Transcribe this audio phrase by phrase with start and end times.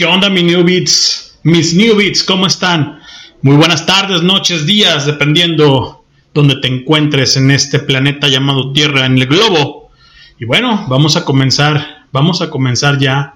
[0.00, 1.38] ¿Qué onda, mis newbits?
[1.42, 3.00] Mis newbits, ¿cómo están?
[3.42, 9.18] Muy buenas tardes, noches, días, dependiendo donde te encuentres en este planeta llamado Tierra, en
[9.18, 9.90] el globo.
[10.38, 13.34] Y bueno, vamos a comenzar, vamos a comenzar ya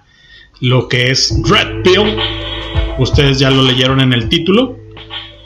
[0.60, 2.16] lo que es Red Pill.
[2.96, 4.78] Ustedes ya lo leyeron en el título.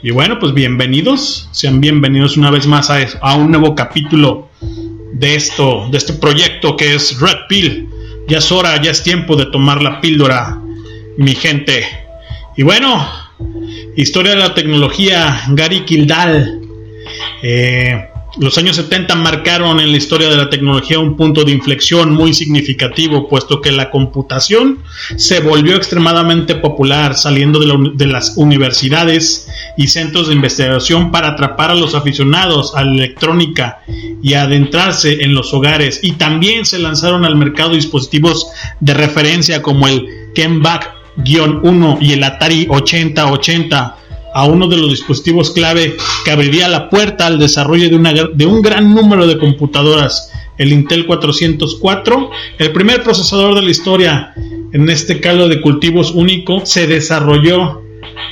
[0.04, 4.50] Y bueno, pues bienvenidos, sean bienvenidos una vez más a, a un nuevo capítulo
[5.14, 7.88] de esto, de este proyecto que es Red Pill.
[8.28, 10.62] Ya es hora, ya es tiempo de tomar la píldora
[11.18, 11.84] mi gente.
[12.56, 13.06] Y bueno,
[13.96, 16.62] historia de la tecnología, Gary Kildall.
[17.42, 18.08] Eh,
[18.38, 22.32] los años 70 marcaron en la historia de la tecnología un punto de inflexión muy
[22.32, 24.78] significativo, puesto que la computación
[25.16, 31.74] se volvió extremadamente popular, saliendo de, las universidades y centros de investigación para atrapar a
[31.74, 33.80] los aficionados a la electrónica
[34.22, 35.98] y adentrarse en los hogares.
[36.04, 38.46] Y también se lanzaron al mercado dispositivos
[38.78, 43.96] de referencia como el Kenback 1 y el Atari 8080
[44.34, 48.46] a uno de los dispositivos clave que abriría la puerta al desarrollo de, una, de
[48.46, 54.34] un gran número de computadoras, el Intel 404, el primer procesador de la historia.
[54.72, 57.82] En este caldo de cultivos único, se desarrolló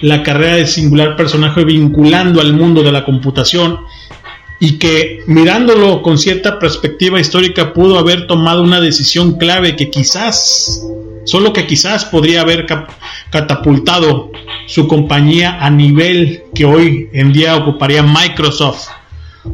[0.03, 3.78] la carrera de singular personaje vinculando al mundo de la computación
[4.59, 10.83] y que mirándolo con cierta perspectiva histórica pudo haber tomado una decisión clave que quizás
[11.27, 12.67] solo que quizás podría haber
[13.31, 14.31] catapultado
[14.67, 18.89] su compañía a nivel que hoy en día ocuparía Microsoft.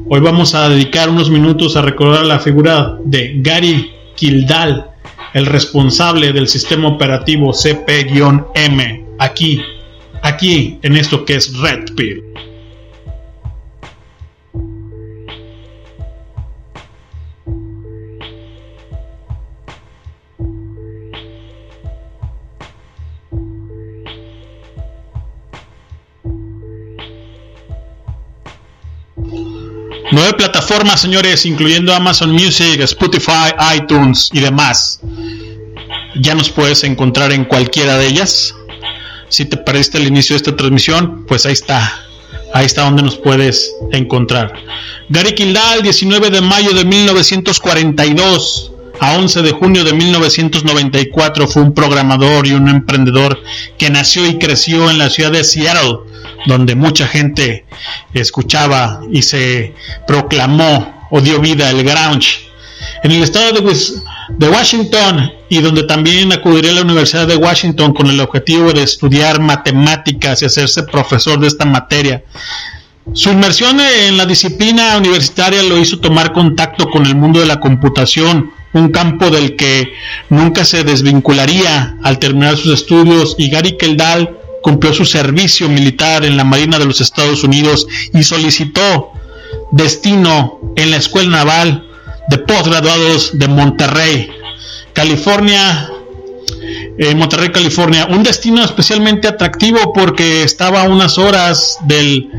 [0.09, 4.87] Hoy vamos a dedicar unos minutos a recordar la figura de Gary Kildall,
[5.33, 9.63] el responsable del sistema operativo CP-M, aquí,
[10.23, 12.23] aquí en esto que es Red Pill.
[30.13, 35.01] Nueve plataformas, señores, incluyendo Amazon Music, Spotify, iTunes y demás.
[36.17, 38.55] Ya nos puedes encontrar en cualquiera de ellas.
[39.31, 41.99] Si te perdiste el inicio de esta transmisión, pues ahí está.
[42.53, 44.53] Ahí está donde nos puedes encontrar.
[45.09, 48.73] Gary Kildall, 19 de mayo de 1942
[49.03, 53.43] a 11 de junio de 1994, fue un programador y un emprendedor
[53.77, 55.99] que nació y creció en la ciudad de Seattle,
[56.47, 57.65] donde mucha gente
[58.15, 59.75] escuchaba y se
[60.07, 62.49] proclamó o dio vida el grunge.
[63.03, 68.07] En el estado de, Washington y donde también acudiría a la Universidad de Washington con
[68.07, 72.23] el objetivo de estudiar matemáticas y hacerse profesor de esta materia.
[73.15, 77.59] Su inmersión en la disciplina universitaria lo hizo tomar contacto con el mundo de la
[77.59, 79.93] computación, un campo del que
[80.31, 86.37] nunca se desvincularía al terminar sus estudios y Gary Keldal cumplió su servicio militar en
[86.37, 89.13] la Marina de los Estados Unidos y solicitó
[89.73, 91.87] destino en la Escuela Naval
[92.29, 94.31] de Postgraduados de Monterrey,
[94.93, 95.91] California,
[96.99, 102.31] en Monterrey, California, un destino especialmente atractivo porque estaba a unas horas del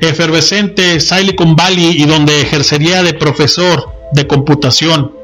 [0.00, 5.17] efervescente Silicon Valley y donde ejercería de profesor de computación.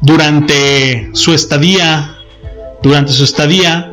[0.00, 2.16] Durante su estadía,
[2.82, 3.90] durante su estadía,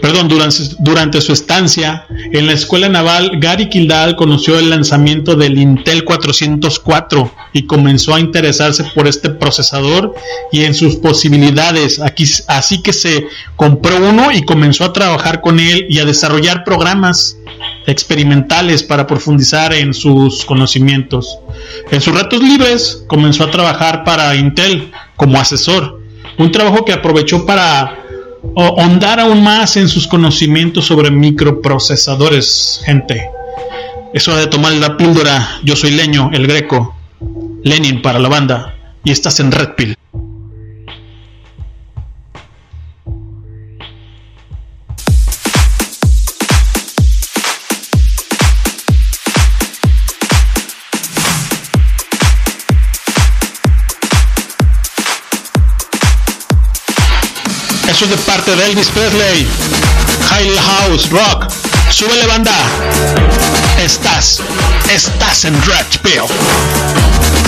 [0.00, 6.04] perdón, durante, su estancia en la escuela naval, Gary Kildall conoció el lanzamiento del Intel
[6.04, 10.14] 404 y comenzó a interesarse por este procesador
[10.52, 12.00] y en sus posibilidades.
[12.00, 13.26] Aquí, así que se
[13.56, 17.38] compró uno y comenzó a trabajar con él y a desarrollar programas
[17.86, 21.38] experimentales para profundizar en sus conocimientos.
[21.90, 26.00] En sus ratos libres comenzó a trabajar para Intel como asesor,
[26.38, 27.98] un trabajo que aprovechó para
[28.56, 33.28] ahondar aún más en sus conocimientos sobre microprocesadores, gente.
[34.12, 35.58] Eso de tomar la píldora.
[35.62, 36.94] Yo soy Leño, el Greco,
[37.62, 39.96] Lenin para la banda, y estás en Red Pill.
[58.54, 59.46] De Elvis Presley.
[60.30, 61.46] High House Rock.
[61.90, 62.54] Súbele banda.
[63.82, 64.40] Estás,
[64.88, 67.45] estás en Red Pill.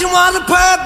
[0.00, 0.79] you wanna purple.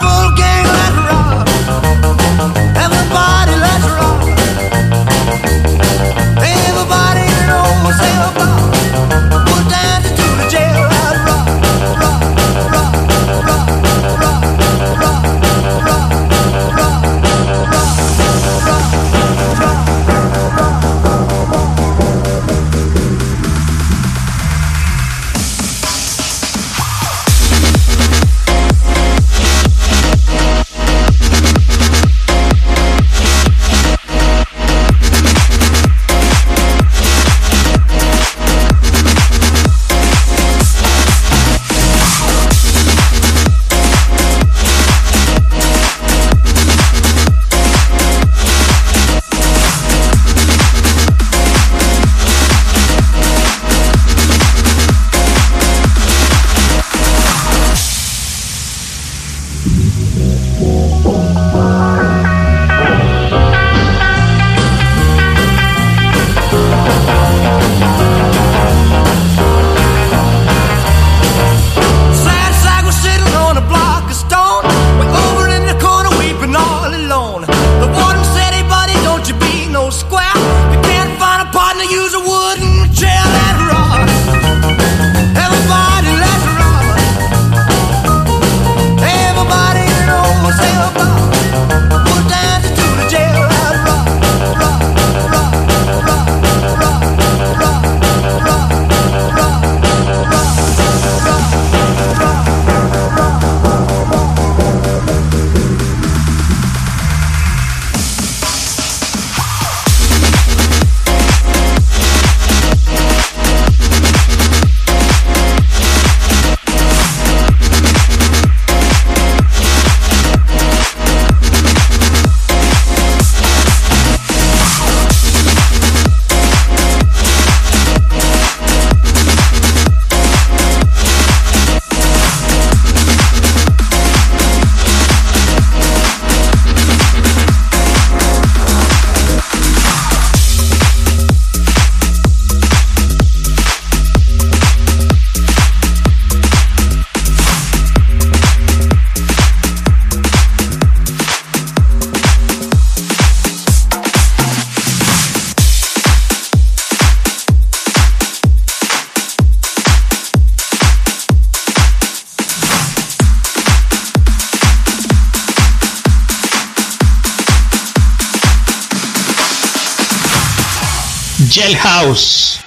[171.51, 172.61] Jailhouse,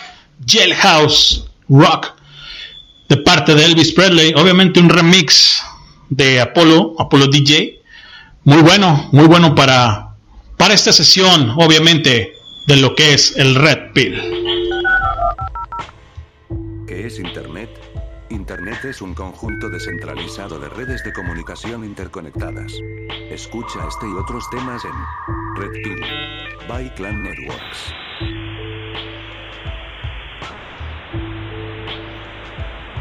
[0.46, 2.14] Jailhouse Rock,
[3.10, 5.62] de parte de Elvis Presley, obviamente un remix
[6.10, 7.82] de Apollo, Apollo DJ,
[8.44, 10.16] muy bueno, muy bueno para,
[10.58, 12.34] para esta sesión, obviamente,
[12.68, 14.22] de lo que es el Red Pill.
[16.88, 17.70] ¿Qué es Internet?
[18.30, 22.74] Internet es un conjunto descentralizado de redes de comunicación interconectadas.
[23.32, 26.02] Escucha este y otros temas en Red Pill
[26.68, 28.57] by Clan Networks.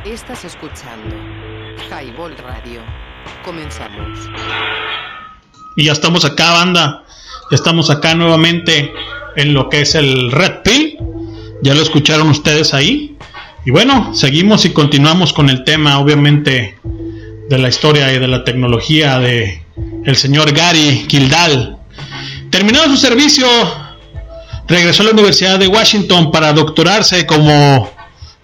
[0.06, 1.16] Estás escuchando
[1.90, 2.80] Highball Radio.
[3.44, 4.20] Comenzamos.
[5.75, 7.02] Y ya estamos acá, banda.
[7.50, 8.92] Ya estamos acá nuevamente
[9.34, 10.98] en lo que es el Red Pill.
[11.60, 13.16] Ya lo escucharon ustedes ahí.
[13.64, 16.78] Y bueno, seguimos y continuamos con el tema, obviamente,
[17.48, 19.64] de la historia y de la tecnología de
[20.04, 21.78] el señor Gary Kildall.
[22.50, 23.48] Terminado su servicio,
[24.68, 27.95] regresó a la Universidad de Washington para doctorarse como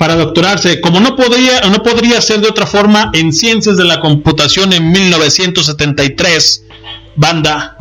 [0.03, 4.01] para doctorarse, como no podría no podría ser de otra forma en ciencias de la
[4.01, 6.65] computación en 1973.
[7.15, 7.77] Banda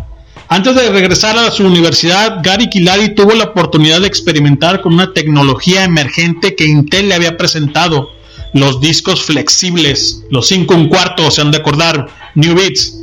[0.47, 5.13] antes de regresar a su universidad, Gary Kilari tuvo la oportunidad de experimentar con una
[5.13, 8.11] tecnología emergente que Intel le había presentado,
[8.53, 12.99] los discos flexibles, los 5 un cuarto, se han de acordar, New Bits.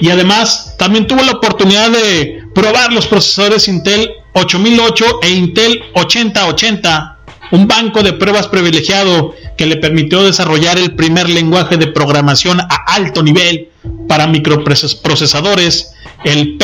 [0.00, 7.13] Y además también tuvo la oportunidad de probar los procesadores Intel 8008 e Intel 8080,
[7.54, 12.74] un banco de pruebas privilegiado que le permitió desarrollar el primer lenguaje de programación a
[12.88, 13.68] alto nivel
[14.08, 15.92] para microprocesadores,
[16.24, 16.58] el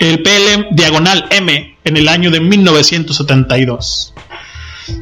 [0.00, 4.12] el PLM diagonal M en el año de 1972.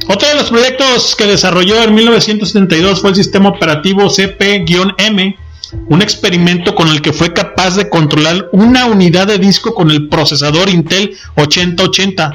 [0.07, 5.35] Otro de los proyectos que desarrolló en 1972 fue el sistema operativo CP-M,
[5.89, 10.07] un experimento con el que fue capaz de controlar una unidad de disco con el
[10.07, 12.31] procesador Intel 8080,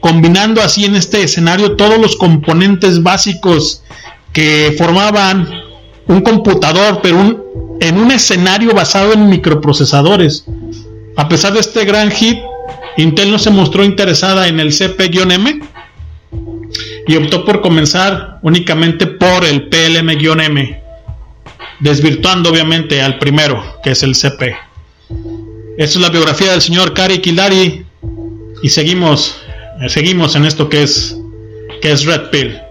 [0.00, 3.82] combinando así en este escenario todos los componentes básicos
[4.32, 5.48] que formaban
[6.06, 10.44] un computador, pero en un escenario basado en microprocesadores.
[11.16, 12.38] A pesar de este gran hit,
[12.96, 15.60] Intel no se mostró interesada en el CP-M
[17.06, 20.82] y optó por comenzar únicamente por el PLM-M,
[21.80, 24.56] desvirtuando obviamente al primero, que es el CP.
[25.78, 27.86] Esta es la biografía del señor Kari Kildari
[28.62, 29.40] y seguimos,
[29.86, 31.16] seguimos en esto que es,
[31.80, 32.67] que es Red Pill.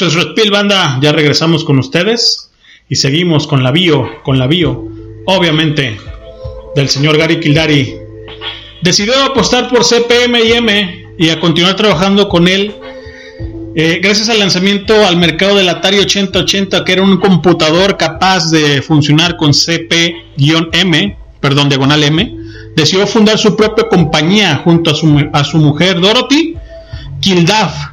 [0.00, 2.50] Esto es Red Banda, ya regresamos con ustedes
[2.88, 4.88] y seguimos con la bio, con la bio,
[5.26, 6.00] obviamente,
[6.74, 7.96] del señor Gary Kildari.
[8.80, 12.74] Decidió apostar por CPM y M y a continuar trabajando con él
[13.76, 18.80] eh, gracias al lanzamiento al mercado del Atari 8080, que era un computador capaz de
[18.80, 22.38] funcionar con CP-M, perdón, diagonal M,
[22.74, 26.56] decidió fundar su propia compañía junto a su, a su mujer Dorothy
[27.20, 27.90] Kildaf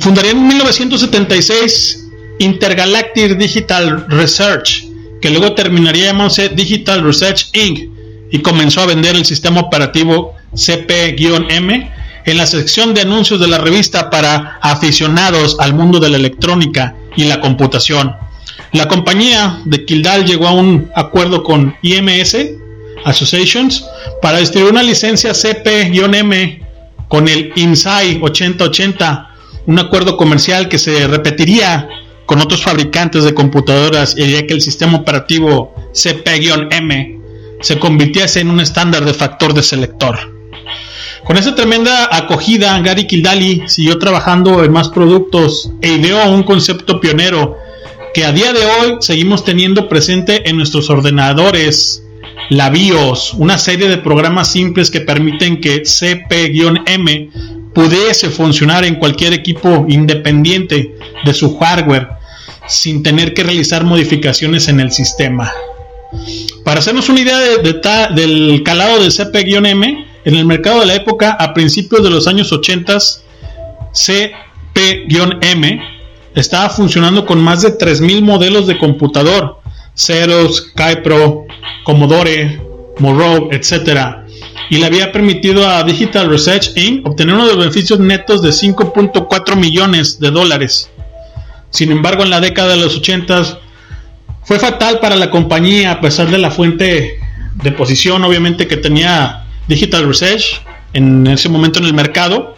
[0.00, 4.86] Fundaría en 1976 Intergalactic Digital Research,
[5.20, 7.90] que luego terminaría llamándose Digital Research Inc.
[8.30, 11.92] y comenzó a vender el sistema operativo CP-M
[12.24, 16.96] en la sección de anuncios de la revista para aficionados al mundo de la electrónica
[17.14, 18.16] y la computación.
[18.72, 22.36] La compañía de Kildal llegó a un acuerdo con IMS
[23.04, 23.84] Associations
[24.22, 26.62] para distribuir una licencia CP-M
[27.08, 29.29] con el INSAI 8080
[29.70, 31.88] un acuerdo comercial que se repetiría
[32.26, 37.20] con otros fabricantes de computadoras y haría que el sistema operativo CP-M
[37.60, 40.18] se convirtiese en un estándar de factor de selector.
[41.24, 47.00] Con esa tremenda acogida, Gary Kildali siguió trabajando en más productos e ideó un concepto
[47.00, 47.56] pionero
[48.12, 52.02] que a día de hoy seguimos teniendo presente en nuestros ordenadores,
[52.48, 57.30] la BIOS, una serie de programas simples que permiten que CP-M
[57.74, 62.08] pudiese funcionar en cualquier equipo independiente de su hardware
[62.66, 65.52] sin tener que realizar modificaciones en el sistema.
[66.64, 67.38] Para hacernos una idea
[68.10, 72.52] del calado de CP-M, en el mercado de la época, a principios de los años
[72.52, 72.98] 80,
[73.92, 75.80] CP-M
[76.34, 79.60] estaba funcionando con más de 3.000 modelos de computador,
[79.94, 81.46] Xerox, Kypro,
[81.84, 82.60] Commodore,
[82.98, 84.19] Morrow, etc
[84.68, 87.06] y le había permitido a Digital Research Inc.
[87.06, 90.90] obtener uno de los beneficios netos de 5.4 millones de dólares.
[91.70, 93.60] Sin embargo, en la década de los 80
[94.42, 97.20] fue fatal para la compañía a pesar de la fuente
[97.54, 100.62] de posición, obviamente, que tenía Digital Research
[100.92, 102.56] en ese momento en el mercado.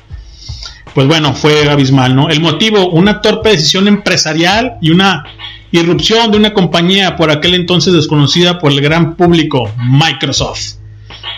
[0.94, 2.28] Pues bueno, fue abismal, ¿no?
[2.28, 5.25] El motivo, una torpe decisión empresarial y una
[5.71, 10.82] irrupción de una compañía por aquel entonces desconocida por el gran público, Microsoft.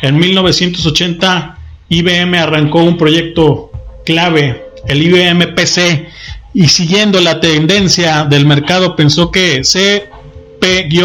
[0.02, 3.70] En 1980, IBM arrancó un proyecto
[4.04, 6.08] clave, el IBM PC,
[6.52, 11.00] y siguiendo la tendencia del mercado pensó que CP-M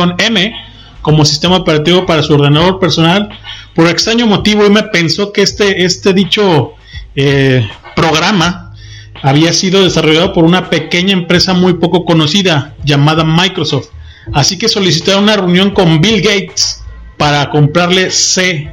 [1.02, 3.30] como sistema operativo para su ordenador personal,
[3.74, 6.74] por extraño motivo IBM pensó que este, este dicho
[7.16, 8.74] eh, programa
[9.22, 13.90] había sido desarrollado por una pequeña empresa muy poco conocida llamada Microsoft.
[14.34, 16.79] Así que solicitaron una reunión con Bill Gates
[17.20, 18.72] para comprarle CP-M.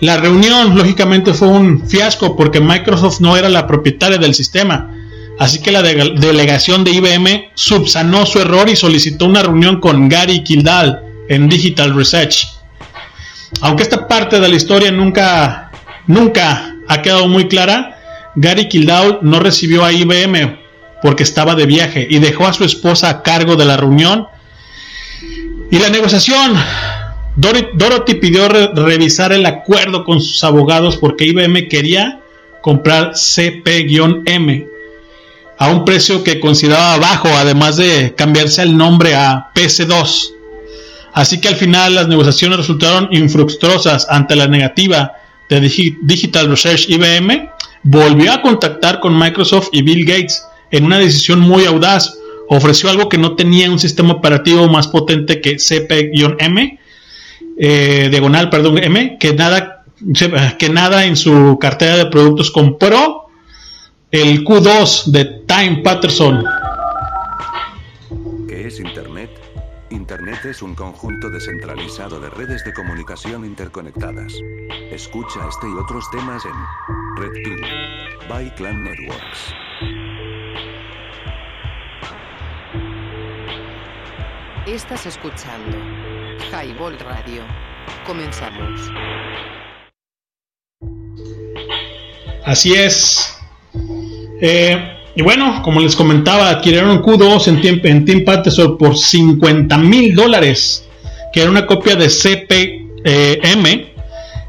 [0.00, 4.92] La reunión lógicamente fue un fiasco porque Microsoft no era la propietaria del sistema.
[5.38, 10.44] Así que la delegación de IBM subsanó su error y solicitó una reunión con Gary
[10.44, 11.00] Kildall
[11.30, 12.46] en Digital Research.
[13.62, 15.70] Aunque esta parte de la historia nunca,
[16.06, 17.98] nunca ha quedado muy clara,
[18.34, 20.58] Gary Kildall no recibió a IBM
[21.00, 24.26] porque estaba de viaje y dejó a su esposa a cargo de la reunión
[25.70, 26.54] y la negociación.
[27.36, 32.20] Dorothy pidió revisar el acuerdo con sus abogados porque IBM quería
[32.62, 34.66] comprar CP-M
[35.58, 40.32] a un precio que consideraba bajo, además de cambiarse el nombre a PC2.
[41.12, 45.12] Así que al final las negociaciones resultaron infructuosas ante la negativa
[45.48, 45.60] de
[46.02, 47.50] Digital Research IBM.
[47.82, 52.15] Volvió a contactar con Microsoft y Bill Gates en una decisión muy audaz.
[52.48, 56.78] Ofreció algo que no tenía un sistema operativo más potente que CP-M,
[57.58, 59.84] eh, diagonal, perdón, M, que nada,
[60.58, 63.26] que nada en su cartera de productos compró
[64.10, 66.44] el Q2 de Time Patterson.
[68.48, 69.30] ¿Qué es Internet?
[69.90, 74.32] Internet es un conjunto descentralizado de redes de comunicación interconectadas.
[74.90, 77.62] Escucha este y otros temas en Red Pill
[78.28, 80.15] by Clan Networks.
[84.66, 85.78] Estás escuchando
[86.50, 87.42] Highball Radio.
[88.04, 88.80] Comenzamos.
[92.44, 93.38] Así es.
[94.40, 94.76] Eh,
[95.14, 98.24] y bueno, como les comentaba, adquirieron Q2 en, Team, en Team
[98.76, 100.84] por 50 mil dólares,
[101.32, 103.86] que era una copia de CPM.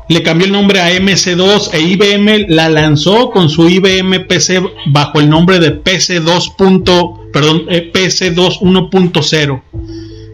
[0.10, 5.20] Le cambió el nombre a MC2 e IBM la lanzó con su IBM PC bajo
[5.20, 7.30] el nombre de PC2.
[7.32, 9.62] perdón, eh, PC2 1.0.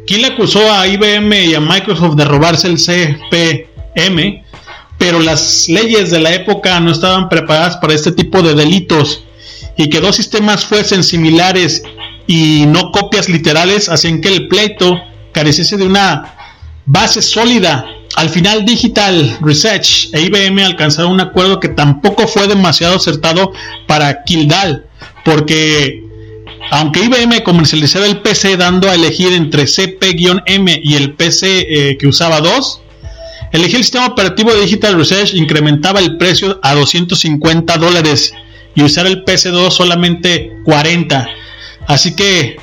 [0.06, 4.44] ¿Quién le acusó a IBM y a Microsoft de robarse el CPM?
[4.98, 9.24] Pero las leyes de la época no estaban preparadas para este tipo de delitos
[9.78, 11.84] y que dos sistemas fuesen similares
[12.28, 15.00] y no copias literales hacían que el pleito
[15.32, 16.36] careciese de una
[16.86, 17.86] base sólida.
[18.16, 23.54] Al final Digital Research e IBM alcanzaron un acuerdo que tampoco fue demasiado acertado
[23.88, 24.86] para Kildall,
[25.26, 26.03] porque
[26.76, 32.08] aunque IBM comercializaba el PC dando a elegir entre CP-M y el PC eh, que
[32.08, 32.82] usaba dos,
[33.52, 38.34] elegir el sistema operativo de Digital Research incrementaba el precio a 250 dólares
[38.74, 41.28] y usar el PC2 solamente 40.
[41.86, 42.58] Así que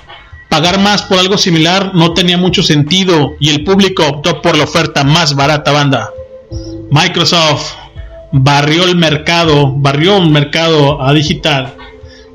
[0.48, 4.64] pagar más por algo similar no tenía mucho sentido y el público optó por la
[4.64, 6.10] oferta más barata banda.
[6.90, 7.74] Microsoft
[8.32, 11.76] barrió el mercado, barrió un mercado a digital,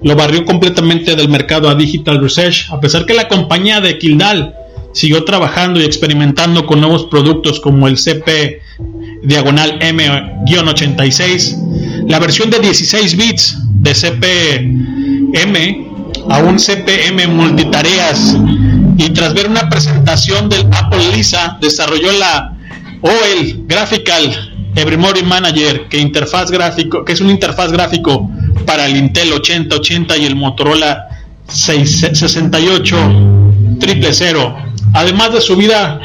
[0.02, 4.54] lo barrió completamente del mercado a Digital Research, a pesar que la compañía de Kildall
[4.94, 8.62] siguió trabajando y experimentando con nuevos productos como el CP
[9.24, 15.58] diagonal M-86, la versión de 16 bits de CPM
[16.30, 18.38] a un CPM multitareas.
[18.98, 22.56] Y tras ver una presentación del Apple Lisa desarrolló la
[23.02, 28.30] OL Graphical Every Manager que interfaz gráfico que es una interfaz gráfico
[28.66, 31.08] para el Intel 8080 y el Motorola
[31.48, 32.98] 668
[33.80, 34.56] triple cero
[34.94, 36.00] además de su vida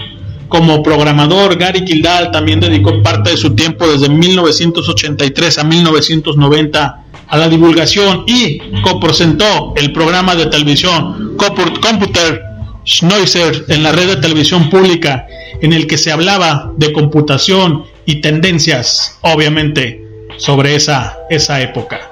[0.51, 7.37] como programador, Gary Kildall también dedicó parte de su tiempo desde 1983 a 1990 a
[7.39, 12.43] la divulgación y copresentó el programa de televisión Computer
[12.85, 15.27] Schneuser en la red de televisión pública
[15.63, 20.05] en el que se hablaba de computación y tendencias, obviamente,
[20.37, 22.11] sobre esa, esa época.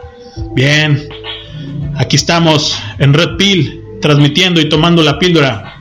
[0.55, 1.09] Bien,
[1.97, 5.77] aquí estamos en Red Pill transmitiendo y tomando la píldora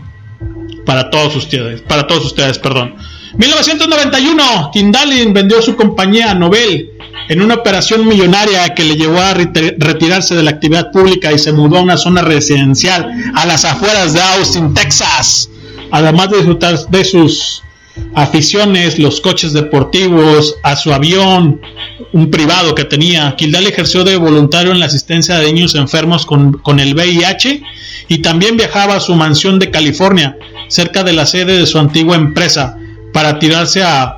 [0.85, 2.95] para todos ustedes, para todos ustedes, perdón.
[3.35, 6.91] 1991, Tindalin vendió su compañía Nobel
[7.29, 11.51] en una operación millonaria que le llevó a retirarse de la actividad pública y se
[11.51, 15.49] mudó a una zona residencial a las afueras de Austin, Texas.
[15.91, 17.63] Además de disfrutar de sus
[18.13, 21.61] aficiones, los coches deportivos, a su avión,
[22.13, 23.35] un privado que tenía.
[23.35, 27.61] Kildall ejerció de voluntario en la asistencia de niños enfermos con, con el VIH
[28.07, 32.15] y también viajaba a su mansión de California cerca de la sede de su antigua
[32.15, 32.77] empresa,
[33.13, 34.15] para tirarse a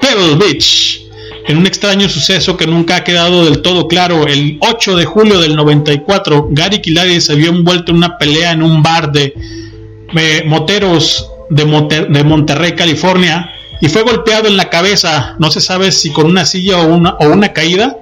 [0.00, 1.00] Pebble Beach.
[1.48, 5.40] En un extraño suceso que nunca ha quedado del todo claro, el 8 de julio
[5.40, 9.34] del 94, Gary Killady se vio envuelto en una pelea en un bar de
[10.14, 15.92] eh, moteros de, de, Monterrey, California, y fue golpeado en la cabeza, no se sabe
[15.92, 17.98] si con una silla o una, o una caída.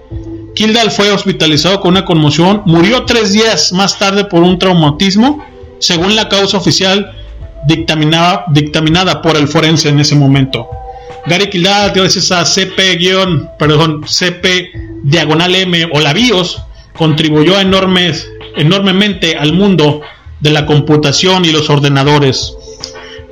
[0.55, 5.45] Kildall fue hospitalizado con una conmoción, murió tres días más tarde por un traumatismo,
[5.79, 7.13] según la causa oficial
[7.67, 10.69] dictaminada, dictaminada por el forense en ese momento.
[11.27, 12.99] Gary Kildall, gracias a CP,
[13.59, 14.71] perdón, CP
[15.03, 16.63] diagonal M o la BIOS,
[16.97, 20.03] contribuyó enormes, enormemente al mundo
[20.41, 22.55] de la computación y los ordenadores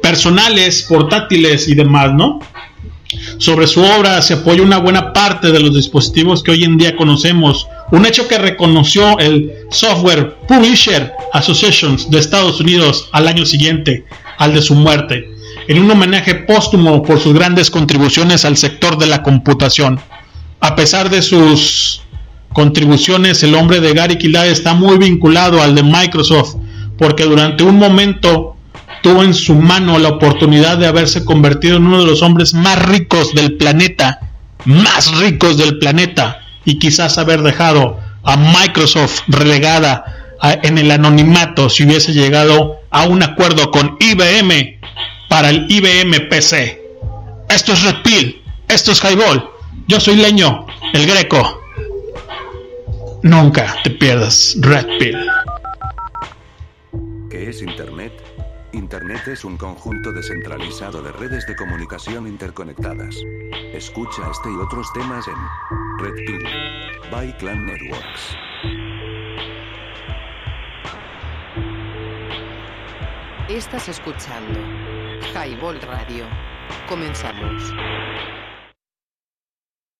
[0.08, 2.40] personales, portátiles y demás, ¿no?
[3.36, 6.96] Sobre su obra se apoya una buena parte de los dispositivos que hoy en día
[6.96, 14.06] conocemos, un hecho que reconoció el Software Publisher Association de Estados Unidos al año siguiente,
[14.38, 19.06] al de su muerte en un homenaje póstumo por sus grandes contribuciones al sector de
[19.06, 20.00] la computación.
[20.60, 22.00] A pesar de sus
[22.54, 26.56] contribuciones, el hombre de Gary Killard está muy vinculado al de Microsoft,
[26.96, 28.56] porque durante un momento
[29.02, 32.78] tuvo en su mano la oportunidad de haberse convertido en uno de los hombres más
[32.86, 34.20] ricos del planeta,
[34.64, 41.84] más ricos del planeta, y quizás haber dejado a Microsoft relegada en el anonimato si
[41.84, 44.78] hubiese llegado a un acuerdo con IBM
[45.28, 46.82] para el IBM PC.
[47.48, 49.48] Esto es Red Pill, esto es Highball.
[49.86, 51.62] Yo soy Leño, el Greco.
[53.22, 55.18] Nunca te pierdas Red Pill.
[57.30, 58.27] ¿Qué es Internet?
[58.72, 63.16] Internet es un conjunto descentralizado de redes de comunicación interconectadas.
[63.72, 66.44] Escucha este y otros temas en Red Pill
[67.10, 68.36] by Clan Networks.
[73.48, 74.60] Estás escuchando
[75.34, 76.26] Highball Radio.
[76.86, 77.62] Comenzamos.